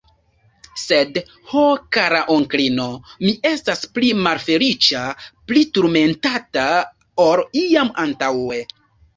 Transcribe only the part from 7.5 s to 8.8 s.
iam antaŭe.